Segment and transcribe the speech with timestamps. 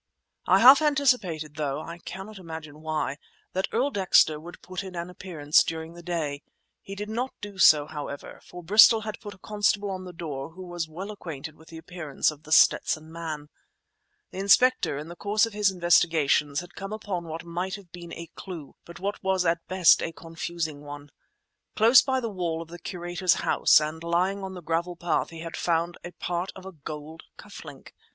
[0.47, 3.17] I half anticipated, though I cannot imagine why,
[3.53, 6.41] that Earl Dexter would put in an appearance, during the day.
[6.81, 10.53] He did not do so, however, for Bristol had put a constable on the door
[10.53, 13.49] who was well acquainted with the appearance of The Stetson Man.
[14.31, 18.11] The inspector, in the course of his investigations, had come upon what might have been
[18.11, 21.11] a clue, but what was at best a confusing one.
[21.75, 25.41] Close by the wall of the curator's house and lying on the gravel path he
[25.41, 27.93] had found a part of a gold cuff link.